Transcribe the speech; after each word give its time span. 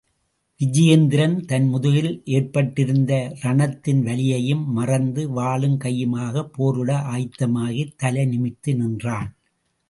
விஜயேந்திரன், 0.59 1.35
தன் 1.45 1.67
முதுகில் 1.67 2.09
ஏற்பட்டிருந்த 2.27 3.11
ரணத்தின் 3.41 4.01
வலியையும் 4.07 4.65
மறந்து, 4.69 5.25
வாளும் 5.37 5.77
கையுமாகப் 5.77 6.51
போரிட 6.57 6.91
ஆயத்தமாகி 7.13 7.85
தலை 7.97 8.25
நிமிர்த்தி 8.25 8.73
நின்றான்! 8.73 9.31